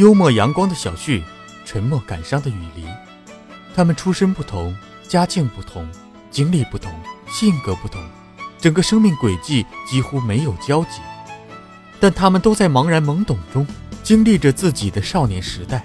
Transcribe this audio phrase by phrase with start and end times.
[0.00, 1.22] 幽默阳光的小旭，
[1.66, 2.86] 沉默感伤的雨梨。
[3.74, 4.74] 他们出身不同，
[5.06, 5.86] 家境不同，
[6.30, 6.90] 经历不同，
[7.28, 8.02] 性格不同，
[8.58, 11.02] 整个生命轨迹几乎没有交集。
[12.00, 13.66] 但他们都在茫然懵懂中
[14.02, 15.84] 经历着自己的少年时代，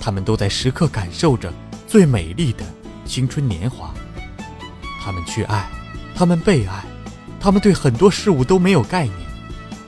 [0.00, 1.52] 他们都在时刻感受着
[1.86, 2.64] 最美丽的
[3.04, 3.92] 青春年华。
[4.98, 5.68] 他们去爱，
[6.14, 6.82] 他们被爱，
[7.38, 9.14] 他们对很多事物都没有概念，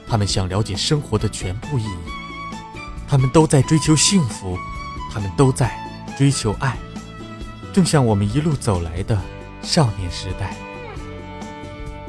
[0.07, 2.08] 他们想了解生活的全部意义，
[3.09, 4.55] 他们都在追求幸福，
[5.11, 5.75] 他们都在
[6.15, 6.77] 追求爱，
[7.73, 9.19] 正像我们一路走来的
[9.63, 10.55] 少年时代。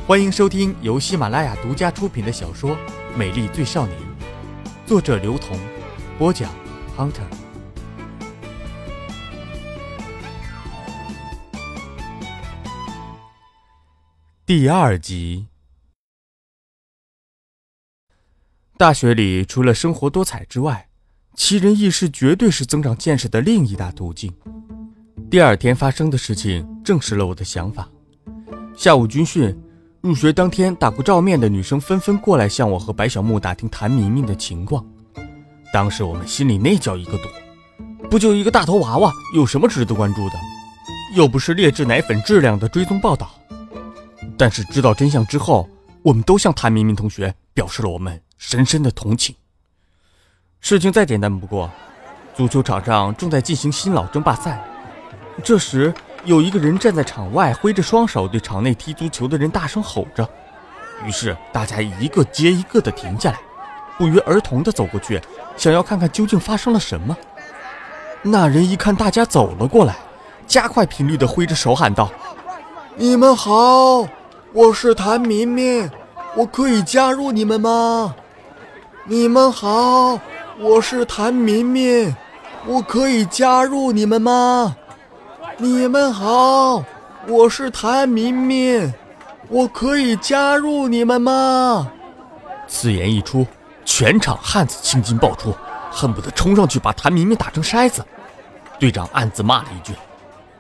[0.06, 2.76] 欢迎收听由喜马拉雅独家出品的小说。
[3.16, 3.98] 《美丽最少年》，
[4.86, 5.58] 作者刘同，
[6.18, 6.52] 播讲
[6.94, 7.24] Hunter。
[14.44, 15.46] 第二集。
[18.76, 20.89] 大学里除了生活多彩之外，
[21.42, 24.30] 奇人异事绝对是增长见识的另一大途径。
[25.30, 27.88] 第二天发生的事情证实了我的想法。
[28.76, 29.58] 下午军训。
[30.02, 34.84] 入学当天打过照面的女生纷纷过来向我和白小木打听谭明明的情况。
[35.72, 37.28] 当时我们心里那叫一个堵，
[38.10, 40.34] 不就一个大头娃娃，有什么值得关注的？
[41.16, 43.30] 又不是劣质奶粉质量的追踪报道。
[44.36, 45.68] 但是知道真相之后，
[46.02, 49.34] 我们都向谭明明同学表示了我们深深的同情。
[50.60, 51.70] 事情再简单不过，
[52.34, 54.62] 足球场上正在进行新老争霸赛，
[55.42, 55.92] 这时。
[56.26, 60.28] 有一个人站在场外，挥着双手对场内踢足球的人大声吼着。
[61.02, 63.38] 于是大家一个接一个的停下来，
[63.96, 65.18] 不约而同的走过去，
[65.56, 67.16] 想要看看究竟发生了什么。
[68.20, 69.96] 那人一看大家走了过来，
[70.46, 72.10] 加快频率的挥着手喊道
[72.96, 74.06] ：“你们好，
[74.52, 75.90] 我是谭明明，
[76.36, 78.14] 我可以加入你们吗？
[79.06, 80.20] 你们好，
[80.62, 82.14] 我是谭明明，
[82.66, 84.76] 我可以加入你们吗？”
[85.56, 86.84] 你们好，
[87.26, 88.92] 我是谭明明，
[89.48, 91.90] 我可以加入你们吗？
[92.68, 93.46] 此言一出，
[93.86, 95.54] 全场汉子青筋爆出，
[95.90, 98.04] 恨不得冲上去把谭明明打成筛子。
[98.78, 99.94] 队长暗自骂了一句：“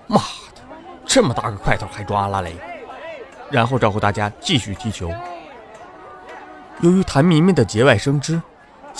[0.08, 0.62] 妈的，
[1.04, 2.56] 这么大个块头还装阿拉蕾！”
[3.50, 5.12] 然后招呼大家继续踢球。
[6.80, 8.40] 由于谭明明的节外生枝，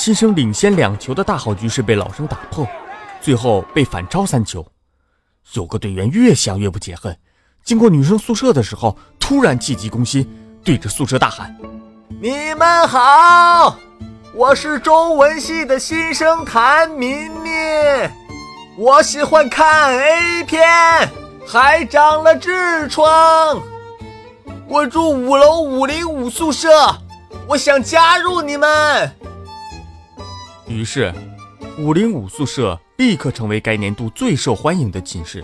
[0.00, 2.66] 新生领先两球的大好局势被老生打破，
[3.20, 4.66] 最后被反超三球。
[5.52, 7.14] 有个队员越想越不解恨，
[7.62, 10.26] 经过女生宿舍的时候，突然气急攻心，
[10.64, 11.54] 对着宿舍大喊
[12.18, 13.76] ：“你们好，
[14.32, 17.52] 我是中文系的新生谭明明，
[18.78, 20.66] 我喜欢看 A 片，
[21.46, 23.62] 还长了痔疮。
[24.66, 26.70] 我住五楼五零五宿舍，
[27.46, 29.14] 我想加入你们。”
[30.70, 31.12] 于是，
[31.78, 32.80] 五零五宿舍。
[32.96, 35.42] 立刻成为该年度最受欢迎的寝室。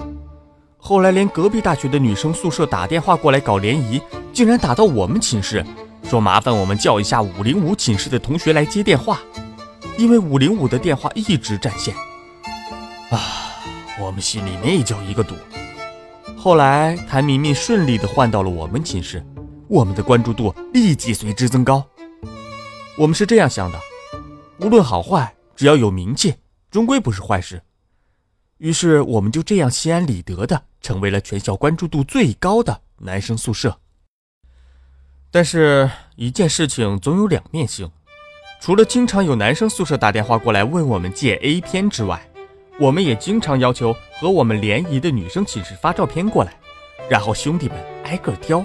[0.76, 3.98] 后来，连隔壁大学的女生宿舍打电话过来搞联谊，
[4.31, 5.64] 竟然打到我们寝室，
[6.04, 9.20] 说麻烦我们叫一下五零五寝室的同学来接电话，
[9.97, 11.94] 因为五零五的电话一直占线。
[13.08, 13.19] 啊，
[13.98, 15.34] 我们心里那叫一个堵。
[16.37, 19.25] 后来，谭明明顺利的换到了我们寝室，
[19.66, 21.82] 我们的关注度立即随之增高。
[22.98, 23.78] 我们是这样想的：
[24.59, 26.34] 无论好坏，只要有名气。
[26.69, 27.62] 终归不是坏事，
[28.59, 33.78] 于是我们就这样心安理得的成为了全校关注度最高的男生宿舍。
[35.31, 37.91] 但是，一件事情总有两面性，
[38.61, 42.28] 除了经常有男生宿舍打电话过来问我们借 A 片之外，
[42.78, 46.59] 我们也经常要求和我们联谊的女生寝室发照片过来，
[47.09, 48.62] 然后兄弟们挨个挑。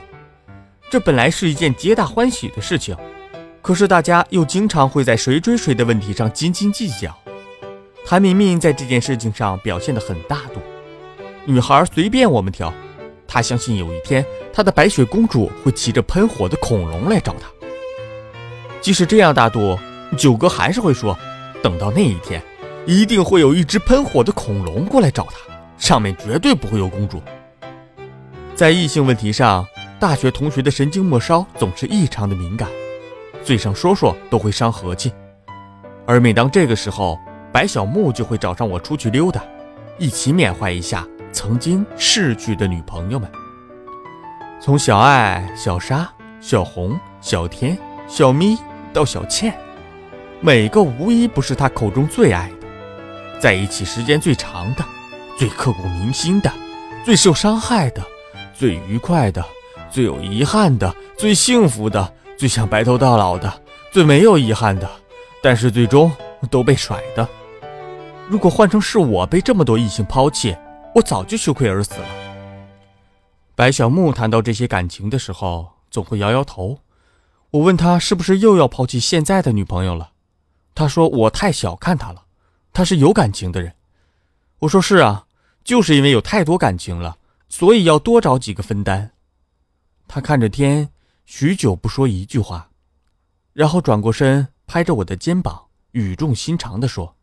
[0.89, 2.97] 这本来是一件皆大欢喜的事情，
[3.61, 7.15] 可是大家又经常会在谁追谁的问题上斤斤计较。
[8.03, 10.59] 谭明明在这件事情上表现得很大度，
[11.45, 12.73] 女孩随便我们挑，
[13.27, 17.47] 她相信有一天她的白雪公主会骑着喷火的恐龙来找她。
[18.81, 19.77] 即使这样大度，
[20.17, 21.17] 九哥还是会说，
[21.61, 22.41] 等到那一天，
[22.87, 25.37] 一定会有一只喷火的恐龙过来找她，
[25.77, 27.21] 上面绝对不会有公主。
[28.55, 29.65] 在异性问题上，
[29.99, 32.67] 大学同学的神经末梢总是异常的敏感，
[33.43, 35.11] 嘴上说说都会伤和气，
[36.05, 37.19] 而每当这个时候。
[37.53, 39.43] 白小木就会找上我出去溜达，
[39.97, 43.29] 一起缅怀一下曾经逝去的女朋友们。
[44.57, 46.09] 从小爱、小沙、
[46.39, 47.77] 小红、小天、
[48.07, 48.57] 小咪
[48.93, 49.53] 到小倩，
[50.39, 52.67] 每个无一不是他口中最爱的，
[53.37, 54.85] 在一起时间最长的、
[55.37, 56.49] 最刻骨铭心的、
[57.03, 58.01] 最受伤害的、
[58.53, 59.43] 最愉快的、
[59.89, 63.61] 最有遗憾的、最幸福的、最想白头到老的、
[63.91, 64.89] 最没有遗憾的，
[65.43, 66.11] 但是最终
[66.49, 67.29] 都被甩的。
[68.27, 70.57] 如果换成是我被这么多异性抛弃，
[70.95, 72.07] 我早就羞愧而死了。
[73.53, 76.79] 白小木谈到这些感情的时候，总会摇摇头。
[77.51, 80.09] 我问他是不是又要抛弃现在的女朋友了，
[80.73, 82.23] 他说我太小看他了，
[82.73, 83.71] 他是有感情的人。
[84.57, 85.25] 我说是啊，
[85.63, 87.17] 就是因为有太多感情了，
[87.49, 89.11] 所以要多找几个分担。
[90.07, 90.89] 他看着天，
[91.33, 92.71] 许久不说一句话，
[93.53, 97.15] 然后转过身，拍着我的肩膀，语重心长地说：“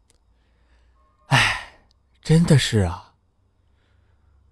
[1.28, 1.82] 哎，
[2.22, 3.12] 真的是啊。”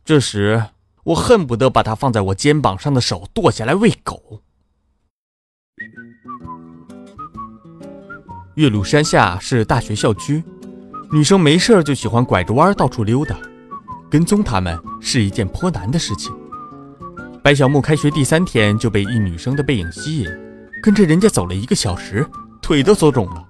[0.04, 0.62] 这时，
[1.04, 4.42] 我恨不得把他放在我肩膀上的手剁下来喂狗。
[8.56, 10.44] 岳麓山下是大学校区，
[11.10, 13.34] 女生没事就喜欢拐着弯到处溜达，
[14.10, 16.30] 跟踪他们是一件颇难的事情。
[17.46, 20.28] 白小木开学第三天就被一女生的背影吸引，
[20.82, 22.26] 跟着人家走了一个小时，
[22.60, 23.40] 腿都走肿了。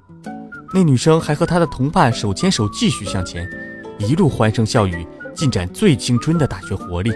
[0.74, 3.48] 那女生还和她的同伴手牵手继续向前，
[3.96, 7.10] 一路欢声笑语，进展最青春的大学活力。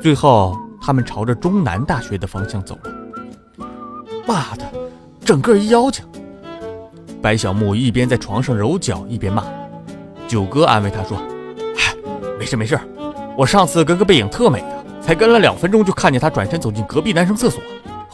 [0.00, 3.64] 最后，他们朝着中南大学的方向走了。
[4.26, 4.68] 妈的，
[5.24, 6.04] 整个一妖精！
[7.22, 9.44] 白小木一边在床上揉脚，一边骂。
[10.26, 11.16] 九哥安慰他说
[11.78, 11.94] ：“嗨，
[12.36, 12.76] 没事没事，
[13.36, 14.77] 我上次跟个背影特美的，
[15.08, 17.62] 才跟了两分钟就看见他转身走进隔壁男生厕所，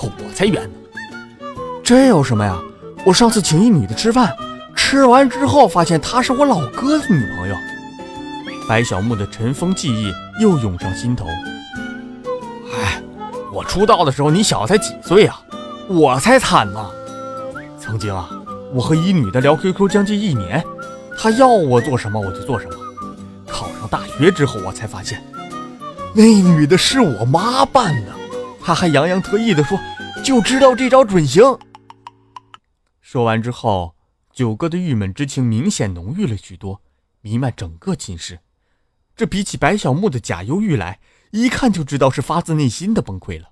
[0.01, 1.49] 我才冤呢。
[1.83, 2.57] 这有什么呀？
[3.05, 4.33] 我上次请一女的吃饭，
[4.77, 7.57] 吃完之后发现她是我老哥的女朋友。”
[8.69, 11.27] 白小木的尘封记忆又涌上心头。
[12.73, 13.03] 哎，
[13.53, 15.43] 我出道的时候你小子才几岁啊？
[15.89, 16.91] 我才惨呢！
[17.77, 18.31] 曾经啊。
[18.73, 20.63] 我和一女的聊 QQ 将近一年，
[21.19, 22.75] 她要我做什么我就做什么。
[23.49, 25.21] 考上大学之后，我才发现，
[26.15, 28.15] 那女的是我妈扮的。
[28.61, 29.79] 她还洋洋得意地说
[30.25, 31.43] ：“就知道这招准行。”
[33.03, 33.95] 说完之后，
[34.33, 36.81] 九哥的郁闷之情明显浓郁了许多，
[37.21, 38.39] 弥漫整个寝室。
[39.17, 41.01] 这比起白小木的假忧郁来，
[41.33, 43.51] 一看就知道是发自内心的崩溃了。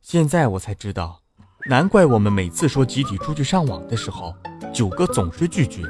[0.00, 1.20] 现在我才知道。
[1.68, 4.34] 难怪我们每次说集体出去上网的时候，
[4.74, 5.82] 九哥总是拒绝。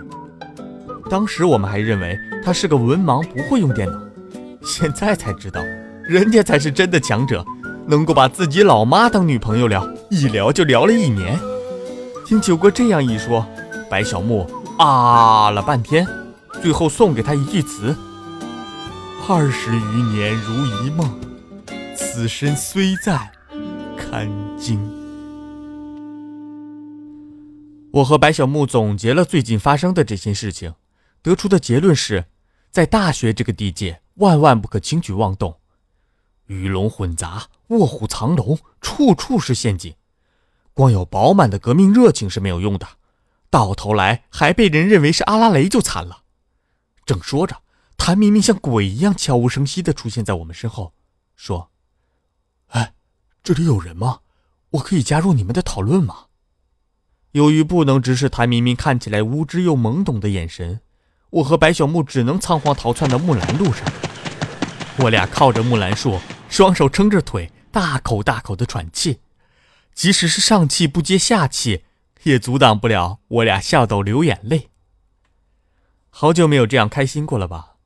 [1.09, 2.15] 当时我们还认为
[2.45, 4.12] 他是个文盲，不会用电脑。
[4.65, 5.61] 现在才知道，
[6.05, 7.45] 人家才是真的强者，
[7.87, 11.39] 能够把自己老妈当女朋友聊，一聊就聊了一年。
[12.25, 13.47] 听九哥这样一说，
[13.91, 14.49] 白小木
[14.79, 16.07] 啊了半天，
[16.63, 17.95] 最后送给他一句词
[19.29, 21.13] ：“二十余年如一梦，
[21.97, 23.31] 此身虽在，
[23.97, 24.81] 堪惊。”
[27.95, 30.75] 我和白小木总结了最近发生的这些事情，
[31.21, 32.25] 得出的结论是，
[32.71, 35.59] 在大学这个地界，万万不可轻举妄动，
[36.47, 39.95] 鱼龙混杂，卧虎藏龙，处处是陷阱。
[40.75, 42.87] 光有饱满的革命热情是没有用的，
[43.51, 46.25] 到头来还被人认为是阿拉蕾就惨了。
[47.05, 47.63] 正说着，
[47.97, 50.95] 谭明明像鬼一样悄无声息地出现在我们身后，
[51.37, 51.71] 说
[52.69, 52.95] ：“哎，
[53.43, 54.21] 这里有人吗？
[54.71, 56.27] 我可以加入你们的讨论吗？”
[57.33, 60.81] 由于不能直视谭明明看起来无知又懵懂的眼神，
[61.33, 63.87] 我和白小木只能仓皇逃窜到木兰路上。
[64.99, 66.21] 我俩靠着木兰树，
[66.51, 69.21] 双手撑着腿，大口大口的喘气。
[69.95, 71.85] 即使是上气不接下气，
[72.25, 74.69] 也阻挡不了我俩笑到流眼泪。
[76.11, 77.77] 好久没有这样开心过了吧？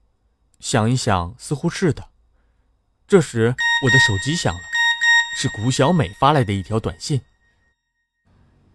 [0.58, 2.08] 想一想，似乎是的。
[3.06, 4.60] 这时，我的手机响了，
[5.38, 7.20] 是谷小美发来的一条短信。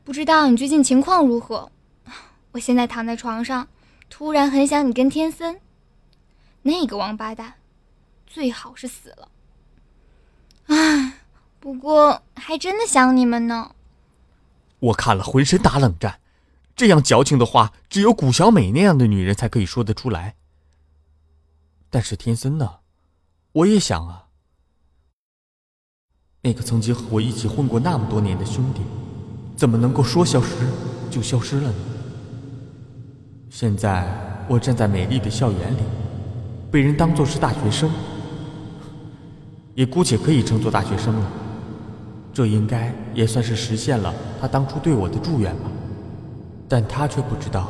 [0.06, 1.70] 不知道你最近情况如何？
[2.54, 3.68] 我现在躺在床上，
[4.12, 5.62] 突然很想你跟天森。
[6.64, 7.54] 那个王八蛋，
[8.28, 9.30] 最好是死了。
[10.68, 11.22] 唉，
[11.62, 13.74] 不过还真的想你们呢。
[14.80, 16.20] 我看了浑身打冷战，
[16.76, 20.36] 这样矫情的话，只有谷小美那样的女人才可以说得出来。
[21.90, 22.80] 但是天森呢？
[23.54, 24.28] 我也想啊，
[26.42, 28.82] 那个曾经和我一起混过那么多年的兄弟。
[29.56, 30.68] 怎么能够说消失
[31.10, 31.76] 就消失了呢？
[33.52, 34.08] 现在
[34.48, 35.82] 我站在美丽的校园里，
[36.72, 37.92] 被人当作是大学生，
[39.76, 41.32] 也姑且可以称作大学生了。
[42.34, 45.70] 这应该也算是实现了他当初对我的祝愿吧。
[46.70, 47.70] 但他却不知道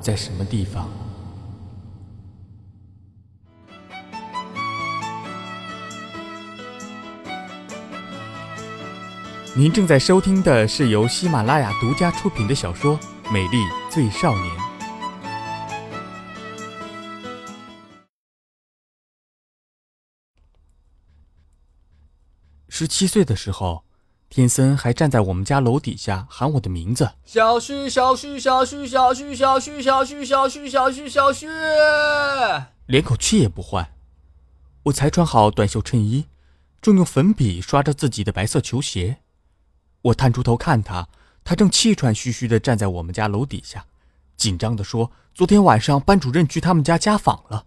[0.00, 0.88] 在什么地方。
[9.54, 12.98] 您正在收听的是由喜马拉雅独家出品的小说
[13.30, 13.58] 《美丽
[13.90, 14.56] 最少年》。
[22.78, 23.82] 十七岁的时候，
[24.28, 31.48] 天森还站在我们家楼底下喊我的名字：“小旭，小旭，小旭，小旭，小旭，小旭，小旭，小旭，小旭。”
[32.86, 33.94] 连口气也不换。
[34.84, 36.26] 我才穿好短袖衬衣，
[36.80, 39.16] 正用粉笔刷着自己的白色球鞋。
[40.02, 41.08] 我探出头看他，
[41.42, 43.86] 他正气喘吁吁地站在我们家楼底下，
[44.36, 47.66] 紧张地说：“昨天晚上班主任去他们家家访了。”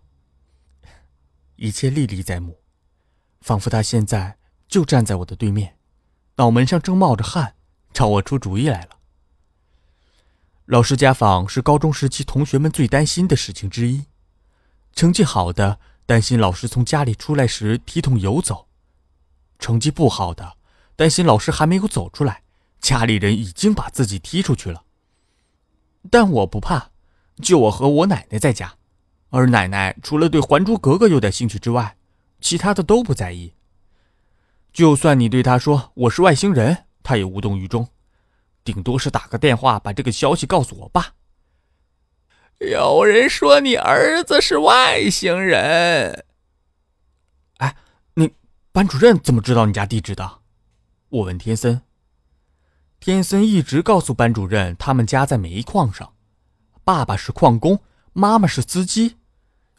[1.59, 2.59] 一切历历在目，
[3.41, 4.37] 仿佛他现在
[4.71, 5.75] 就站在我的对面，
[6.37, 7.55] 脑门上正冒着汗，
[7.93, 8.97] 朝我出主意来了。
[10.63, 14.05] 老师家访是高中时期同学们最担心的事情之一，
[14.95, 15.77] 成绩好的。
[16.05, 18.67] 担心老师从家里出来时体统游走，
[19.59, 20.57] 成绩不好的
[20.97, 22.43] 担心老师还没有走出来，
[22.81, 24.83] 家里人已经把自己踢出去了。
[26.09, 26.91] 但我不怕，
[27.41, 28.75] 就我和我奶奶在家，
[29.29, 31.95] 而奶奶除了对《还珠格格》有点兴趣之外，
[32.41, 33.53] 其他的都不在意。
[34.73, 37.87] 就算你对他说我是外星人，他也无动于衷，
[38.63, 41.15] 顶多是打个电话把这个消息告诉我爸。
[42.59, 46.25] 有人说你儿子是外星人。
[47.57, 47.75] 哎，
[48.13, 48.31] 你
[48.71, 50.39] 班主任怎么知道你家地址的？
[51.09, 51.81] 我问天森。
[52.99, 56.13] 天森一直告诉班主任，他们家在煤矿上，
[56.83, 57.81] 爸爸是矿工，
[58.13, 59.17] 妈妈是司机。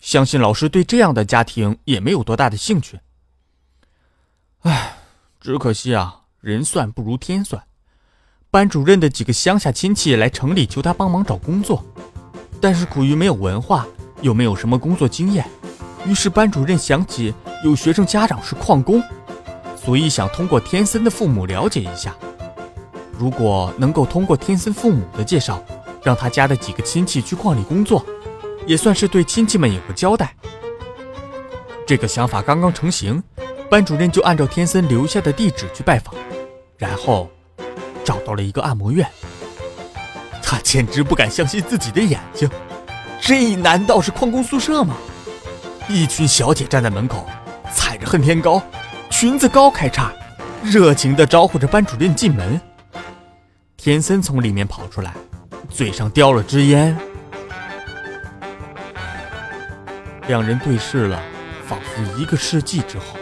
[0.00, 2.98] 相信老师对这样的家庭也没有多大的兴趣。
[4.62, 4.96] 唉，
[5.40, 7.60] 只可惜啊，人算不如天算。
[8.48, 11.84] 班主任的几个乡下亲戚来城里求他帮忙找工作。
[12.60, 13.84] 但是苦于没有文化，
[14.20, 15.44] 又没有什么工作经验，
[16.06, 19.02] 于是班主任想起有学生家长是矿工，
[19.74, 22.14] 所以想通过天森的父母了解一下。
[23.18, 25.60] 如果能够通过天森父母的介绍，
[26.04, 28.06] 让他家的几个亲戚去矿里工作，
[28.64, 30.36] 也算是对亲戚们有个交代。
[31.84, 33.20] 这个想法刚刚成型，
[33.72, 36.14] 班主任就按照天森留下的地址去拜访，
[36.76, 37.30] 然后
[38.04, 39.08] 找到了一个按摩院。
[40.42, 42.46] 他简直不敢相信自己的眼睛，
[43.18, 44.94] 这难道是矿工宿舍吗？
[45.88, 47.26] 一群小姐站在门口，
[47.72, 48.62] 踩着恨天高，
[49.08, 50.12] 裙子高开叉，
[50.62, 52.60] 热情地招呼着班主任进门。
[53.78, 55.14] 天森从里面跑出来，
[55.70, 56.94] 嘴上叼了支烟。
[60.28, 61.18] 两人对视了，
[61.66, 63.16] 仿佛一个世纪之后。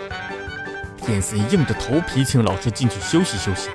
[1.10, 3.68] 天森硬着头皮请老师进去休息休息，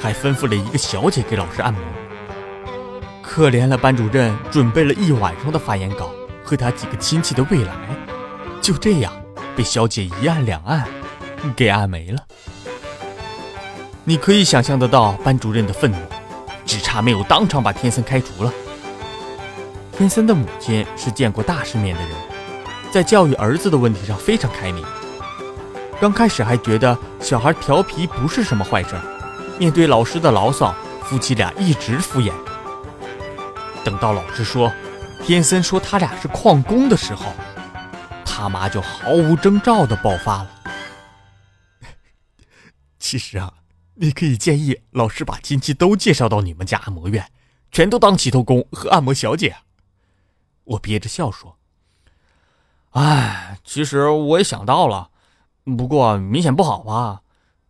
[0.00, 1.80] 还吩咐了一个小姐给老师按摩。
[3.22, 6.10] 可怜了班主任，准备了一晚上的发言稿
[6.42, 7.72] 和他几个亲戚的未来，
[8.60, 9.12] 就这样
[9.54, 10.84] 被小姐一按两按，
[11.54, 12.18] 给按没了。
[14.02, 15.98] 你可以想象得到班主任的愤怒，
[16.66, 18.52] 只差没有当场把天森开除了。
[19.96, 22.10] 天森的母亲是见过大世面的人，
[22.90, 24.84] 在教育儿子的问题上非常开明。
[26.00, 28.94] 刚开始还觉得小孩调皮不是什么坏事，
[29.58, 30.74] 面对老师的牢骚，
[31.04, 32.32] 夫妻俩一直敷衍。
[33.82, 34.70] 等到老师说
[35.22, 37.32] 天森说他俩是矿工的时候，
[38.24, 40.50] 他妈就毫无征兆的爆发了。
[42.98, 43.54] 其实啊，
[43.94, 47.30] 你可以建议老师把亲戚都介绍到你们家按摩院，
[47.70, 49.56] 全都当洗头工和按摩小姐。
[50.64, 51.56] 我憋着笑说
[52.92, 55.10] ：“哎，其实我也想到了，
[55.64, 57.22] 不过明显不好吧？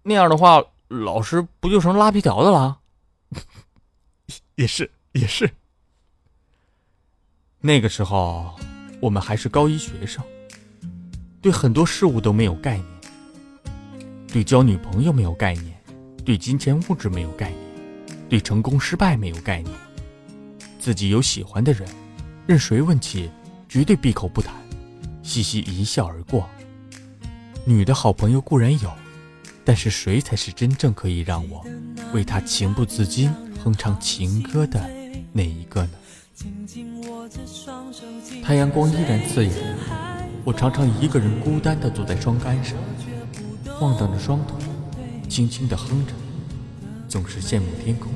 [0.02, 2.78] 那样的话，老师不就成拉皮条的了？”
[4.56, 5.50] 也是，也是。
[7.60, 8.54] 那个时候，
[9.00, 10.22] 我们还是高一学生，
[11.40, 12.88] 对很多事物都没有概念，
[14.28, 15.82] 对交女朋友没有概念，
[16.24, 17.60] 对金钱物质没有概念，
[18.28, 19.74] 对成功失败没有概念。
[20.78, 21.88] 自己有喜欢的人，
[22.46, 23.30] 任谁问起，
[23.68, 24.54] 绝对闭口不谈，
[25.22, 26.46] 嘻嘻一笑而过。
[27.66, 28.92] 女的好朋友固然有，
[29.64, 31.64] 但是谁才是真正可以让我
[32.12, 34.86] 为她情不自禁哼唱情歌的
[35.32, 35.90] 那一个呢？
[38.42, 39.52] 太阳光依然刺眼，
[40.44, 42.76] 我常常一个人孤单地坐在双杆上，
[43.78, 44.58] 晃荡着双腿，
[45.26, 46.12] 轻轻地哼着，
[47.08, 48.12] 总是羡慕天空，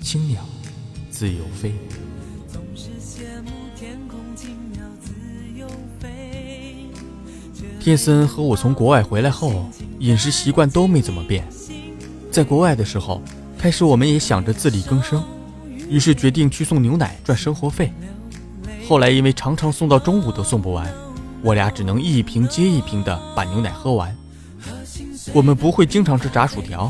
[0.00, 0.40] 青鸟
[1.10, 1.74] 自由飞。
[7.82, 11.44] 天森和我从国外回来后，饮食习惯都没怎么变。
[12.30, 13.20] 在国外的时候，
[13.58, 15.20] 开始我们也想着自力更生。
[15.88, 17.92] 于是决定去送牛奶赚生活费。
[18.86, 20.88] 后来因为常常送到中午都送不完，
[21.42, 24.16] 我俩只能一瓶接一瓶的把牛奶喝完。
[25.32, 26.88] 我们不会经常吃炸薯条，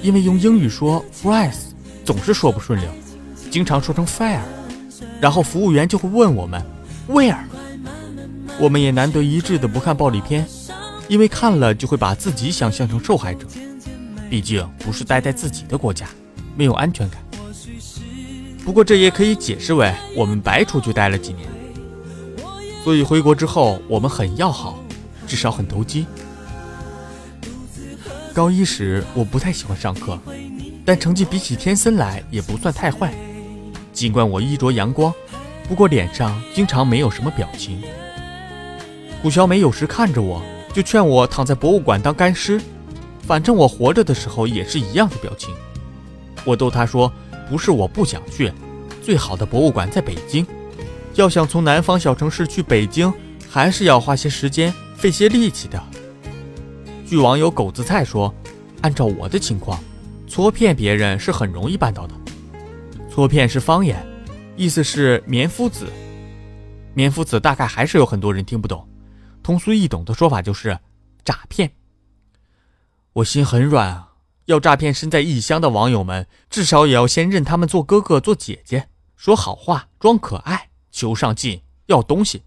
[0.00, 1.56] 因为用英语说 fries
[2.04, 2.88] 总是说不顺溜，
[3.50, 4.38] 经常说成 fire，
[5.20, 6.64] 然后服务员就会问我们
[7.08, 7.49] where。
[8.60, 10.46] 我们也难得一致的不看暴力片，
[11.08, 13.46] 因为看了就会把自己想象成受害者。
[14.28, 16.06] 毕竟不是待在自己的国家，
[16.54, 17.20] 没有安全感。
[18.64, 21.48] 不过这也可以解释为我们白出去待了几年，
[22.84, 24.78] 所以回国之后我们很要好，
[25.26, 26.06] 至少很投机。
[28.34, 30.16] 高一时我不太喜欢上课，
[30.84, 33.12] 但成绩比起天森来也不算太坏。
[33.92, 35.12] 尽管我衣着阳光，
[35.66, 37.82] 不过脸上经常没有什么表情。
[39.22, 42.58] 古小美有时看着我，就劝我躺在博物馆当干尸，
[43.26, 45.54] 反正我活着的时候也是一样的表情。
[46.46, 47.12] 我逗她说
[47.50, 48.50] ：“不是我不想去，
[49.02, 50.46] 最好的博物馆在北京，
[51.16, 53.12] 要想从南方小城市去北京，
[53.46, 55.78] 还是要花些时间，费些力气的。”
[57.06, 58.34] 据网友狗子菜说，
[58.80, 59.78] 按照我的情况，
[60.26, 62.14] 搓骗别人是很容易办到的。
[63.10, 64.02] 搓骗是方言，
[64.56, 65.86] 意思是棉夫子。
[66.94, 68.86] 棉夫子大概还是有很多人听不懂，
[69.50, 70.78] 通俗易懂的说法就是
[71.24, 71.72] 诈骗。
[73.14, 74.14] 我心很软啊，
[74.44, 82.44] 要诈骗身在异乡的网友们，至少也要先认他们做哥哥做姐姐，说好话，装可爱，求上进，要东西。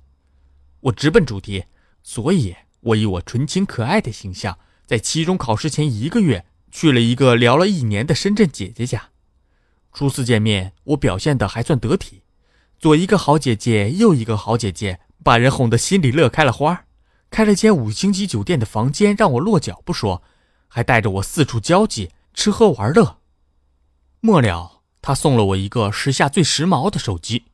[0.80, 1.66] 我直奔主题，
[2.02, 2.56] 所以。
[2.80, 9.10] 我以我纯情可爱的形象，在期中考试前一个月去了一个聊了一年的深圳姐姐家。
[9.92, 12.24] 初次见面，我表现的还算得体，
[12.80, 16.86] 左一个好姐姐，右一个好姐姐，把人哄得心里乐开了花。
[17.34, 20.22] 开了间五星级酒店的房间让我落脚不说，
[20.68, 23.18] 还带着我四处交际，吃喝玩乐。
[24.20, 27.46] 末了，他送了我一个时下最时髦的手机，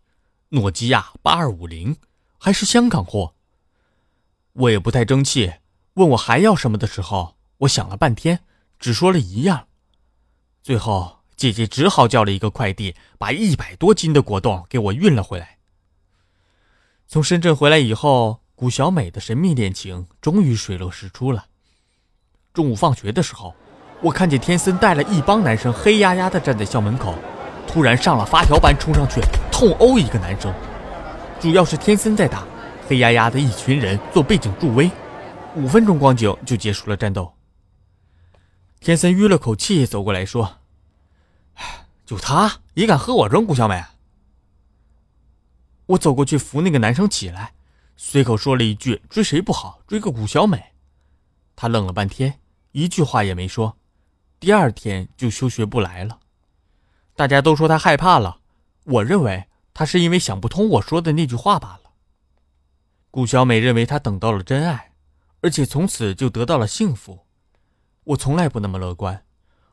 [0.49, 1.95] 诺基亚八二五零，
[2.37, 3.35] 还是香港货。
[4.51, 5.53] 我也不太争气，
[5.93, 8.41] 问我还要什么的时候，我想了半天，
[8.79, 9.67] 只说了一样。
[10.61, 15.59] 最后，姐姐只好叫了一个快递，把一百多斤的果冻给我运了回来。
[17.07, 21.45] 从深圳回来以后，谷小美的神秘恋情终于水落石出了。
[22.51, 23.55] 中午放学的时候，
[24.01, 27.15] 我看见天森带了一帮男生黑压压的站在校门口，
[27.65, 30.53] 突然上了发条般冲上去痛殴一个男生，
[31.39, 32.45] 主要是天森在打。
[32.85, 34.91] 黑压压的一群人做背景助威，
[35.55, 37.31] 五分钟光景就结束了战斗。
[38.81, 40.57] 天森吁了口气，走过来说
[42.05, 43.81] ：“就他也敢和我争，古小美。”
[45.87, 47.53] 我走过去扶那个男生起来，
[48.01, 50.71] 随口说了一句：“追谁不好，追个古小美。”
[51.53, 52.39] 他愣了半天，
[52.71, 53.77] 一句话也没说。
[54.39, 56.21] 第二天就休学不来了。
[57.13, 58.39] 大家都说他害怕了，
[58.85, 61.91] 我认为他是因为想不通我说的那句话罢了。
[63.11, 64.93] 顾小美认为他等到了真爱，
[65.41, 67.25] 而且从此就得到了幸福。
[68.05, 69.25] 我从来不那么乐观，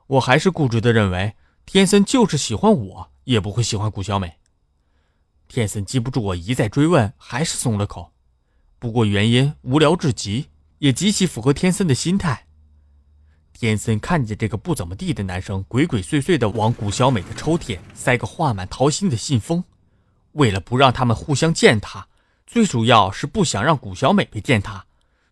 [0.09, 4.41] 我还是固执的认为天森就是喜欢我，也不会喜欢顾小美。
[5.47, 8.13] 天森记不住我一再追问，还是松了口。
[8.79, 10.47] 不过原因无聊至极，
[10.79, 12.47] 也极其符合天森的心态。
[13.53, 19.65] 天森看见这个不怎么地的男生鬼鬼祟祟的往古小美的抽屉塞个画满桃心的信封，
[20.33, 22.07] 为了不让他们互相践踏。
[22.47, 24.85] 最主要是不想让古小美被践踏，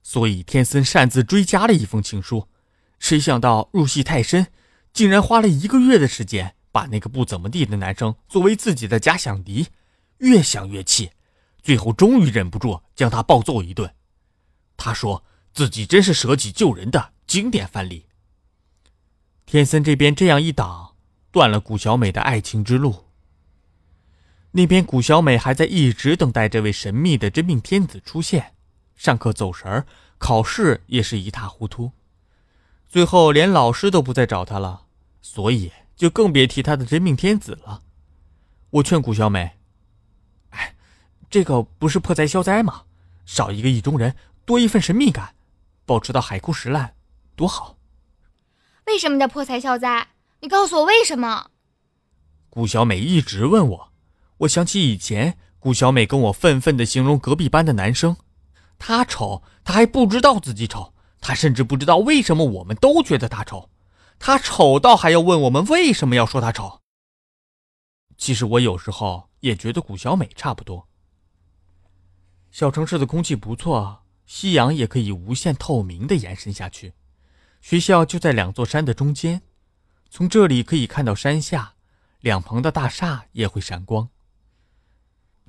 [0.03, 2.49] 所以天森擅自追加了一封情书。
[2.99, 4.47] 谁想到入戏太深，
[4.93, 9.69] 竟然花了一个月的时间把那个不怎么地的男生作为自己的假想敌。
[10.19, 11.11] 越想越气，
[11.65, 13.93] 最后终于忍不住将他暴揍一顿。
[14.77, 18.07] 他说自己真是舍己救人的经典范例。
[19.47, 20.95] 天森这边这样一挡，
[21.33, 23.07] 断了谷小美的爱情之路。
[24.53, 28.55] 那边，谷小美还在一直等待这位神秘的真命天子出现。
[28.95, 29.87] 上课走神儿，
[30.19, 31.91] 考试也是一塌糊涂，
[32.89, 34.87] 最后连老师都不再找她了，
[35.21, 37.83] 所以就更别提她的真命天子了。
[38.71, 39.59] 我劝谷小美：“，
[41.35, 42.85] 这个不是破财消灾吗？
[43.27, 45.35] 少一个意中人，多一份神秘感，
[45.85, 46.95] 保持到海枯石烂，
[47.35, 47.77] 多好。”
[48.87, 50.11] 为什么叫破财消灾？
[50.43, 51.51] 你告诉我为什么？
[52.49, 53.93] 顾小美一直问我。
[54.37, 58.17] 我想起以前顾小美跟我愤愤地形容隔壁班的男生，
[58.79, 63.69] 他丑，他还不知道自己丑，他甚至不知道为什么我们都觉得他丑，
[64.21, 66.81] 他丑到还要问我们为什么要说他丑。
[68.17, 70.87] 其实我有时候也觉得顾小美差不多。
[72.55, 76.93] 小城市的空气不错，夕阳也可以无限透明地延伸下去，
[77.61, 79.43] 学校就在两座山的中间，
[80.09, 81.75] 从这里可以看到山下，
[82.21, 84.09] 两旁的大厦也会闪光。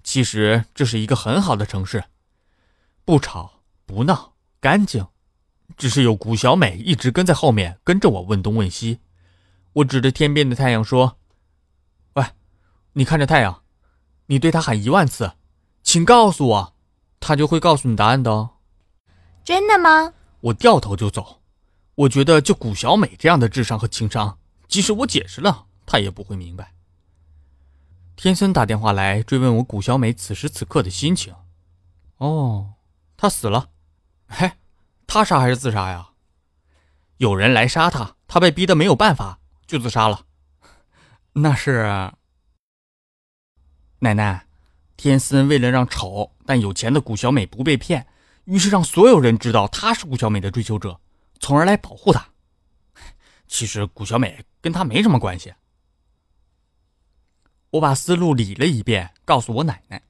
[0.03, 2.05] 其实这是一个很好的城市，
[3.05, 5.05] 不吵不闹，干净。
[5.77, 8.99] 只是有谷小美一直跟在后面，跟着我问东问西。
[9.73, 11.19] 我指着天边的太阳说
[12.13, 12.25] ：“喂，
[12.93, 13.61] 你看着太阳，
[14.25, 15.33] 你对他喊一万次，
[15.83, 16.74] 请告诉我，
[17.25, 18.51] 他就会告诉你答案的。”哦。
[19.43, 20.13] 真的吗？
[20.41, 21.41] 我掉头就走。
[21.95, 26.73] 我觉得就谷小美这样的智商和情商，即使我解释了，她也不会明白。
[28.15, 31.33] 天森打电话来追问我谷小美此时此刻的心情。
[32.17, 32.73] 哦，
[33.17, 33.69] 她死了。
[34.27, 34.51] 嘿，
[35.07, 36.09] 他杀还是自杀呀？
[37.17, 40.25] 有人来杀他，他被逼得没有办法，就自杀了。
[41.33, 42.11] 那是
[43.99, 44.47] 奶奶，
[44.97, 48.07] 天森为了让丑但有钱的谷小美不被骗，
[48.45, 50.99] 于是让所有人知道他是谷小美的追求者。
[51.39, 52.29] 从而来保护她。
[53.47, 55.53] 其实谷小美跟他没什么关系。
[57.71, 60.01] 我把思路理了一遍，告诉我奶奶。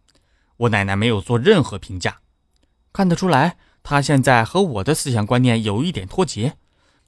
[0.58, 2.20] 我奶奶没有做任何评价，
[2.94, 6.58] 看得出来，她现在和我的思想观念有一点脱节。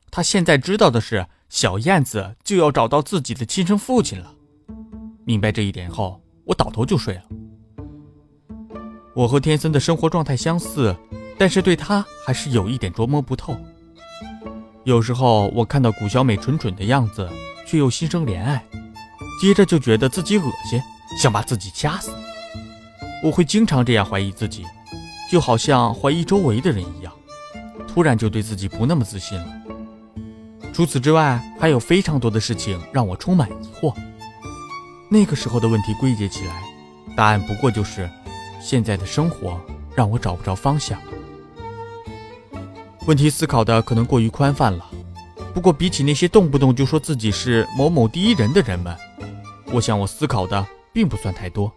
[0.10, 4.34] 她现在知道的是，小燕子就要找到自己的亲生父亲了。
[5.26, 7.24] 明白这一点后，我倒头就睡了。
[9.18, 10.96] 我和天森的生活状态相似，
[11.40, 13.58] 但是对他还是有一点琢磨不透。
[14.84, 17.28] 有时候我看到谷小美蠢蠢的样子，
[17.66, 18.64] 却又心生怜爱，
[19.42, 20.80] 接着就觉得自己恶心，
[21.20, 22.12] 想把自己掐死。
[23.24, 24.64] 我会经常这样怀疑自己，
[25.32, 27.12] 就好像怀疑周围的人一样，
[27.88, 29.48] 突然就对自己不那么自信了。
[30.72, 33.92] 除此之外，还有非常多的事情让我充满疑惑。
[35.10, 36.62] 那个时候的问题归结起来，
[37.16, 38.08] 答案不过就是
[38.62, 39.60] 现在的生活
[39.96, 41.00] 让我找不着方向。
[43.06, 44.86] 问题思考的可能过于宽泛了，
[45.54, 48.96] 不过比起那些动不动就说自己是某某第一人的人们，
[49.72, 51.72] 我想我思考的并不算太多。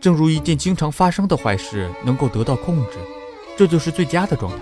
[0.00, 2.98] 正如一件经常发生的坏事能够得到控制，
[3.56, 4.58] 这就是最佳的状态。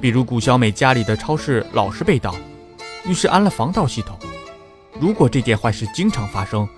[0.00, 2.34] 比如古小美家里的超市老是被盗，
[3.06, 4.16] 于是安了防盗系统。
[5.00, 6.68] 如果这件坏事经常发生，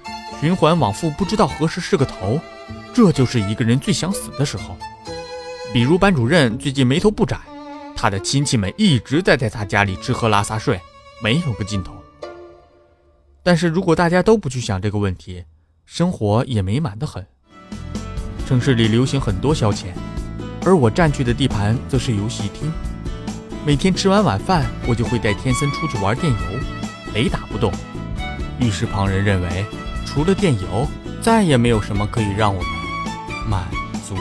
[0.40, 2.38] 循环往复，不知道何时是个头，
[2.98, 4.76] 这就是一个人最想死的时候。
[5.72, 7.40] 比如班主任最近眉头不展，
[7.94, 10.80] 他的亲戚们一直在在他家里吃喝拉撒睡，
[11.22, 11.92] 没有个尽头。
[13.44, 15.44] 但是如果大家都不去想这个问题，
[15.86, 17.24] 生活也美满的很。
[18.48, 19.92] 城市里流行很多消遣，
[20.66, 22.68] 而我占据的地盘则是游戏厅。
[23.64, 26.38] 每天吃完晚饭，我就会带天森出去玩电游，
[27.14, 27.72] 雷打不动。
[28.58, 29.64] 于是旁人认为，
[30.04, 30.88] 除了电游，
[31.22, 32.77] 再也没有什么可以让我们
[33.48, 33.64] 满
[34.06, 34.14] 足。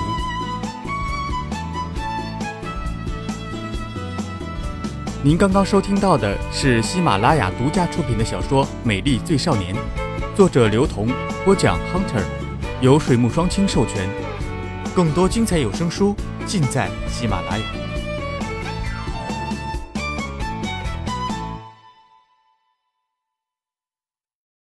[5.22, 9.76] 您刚刚收听到的是喜马拉雅独家出品的小说《美丽最少年》，
[10.36, 11.10] 作者刘同，
[11.44, 12.24] 播讲 Hunter，
[12.80, 14.10] 由水木双清授权。
[14.96, 17.77] 更多精彩有声书尽在喜马拉雅。